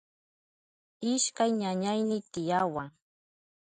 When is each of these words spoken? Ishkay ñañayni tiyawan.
Ishkay 1.11 1.51
ñañayni 1.59 2.17
tiyawan. 2.31 2.89